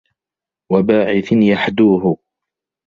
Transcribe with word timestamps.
وَبَاعِثٍ 0.71 1.31
يَحْدُوهُ 1.31 2.17